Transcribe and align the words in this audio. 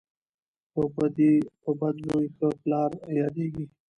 په 0.73 0.83
بد 1.79 1.95
زوی 2.07 2.27
ښه 2.35 2.49
پلار 2.61 2.91
یادیږي. 3.19 3.65